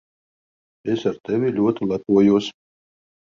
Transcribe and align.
Es 0.93 1.03
ar 1.11 1.19
tevi 1.29 1.51
ļoti 1.59 1.91
lepojos. 1.93 2.49